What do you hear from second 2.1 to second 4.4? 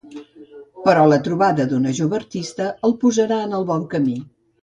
artista el posarà en el bon camí.